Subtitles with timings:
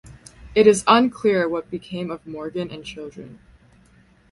[0.55, 3.37] It is unclear what became of Morgan and children.